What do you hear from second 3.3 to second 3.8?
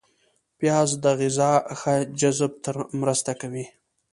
کوي